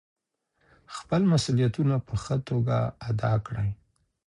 [0.95, 2.77] خپل مسؤلیتونه په ښه توګه
[3.09, 3.69] ادا کړئ.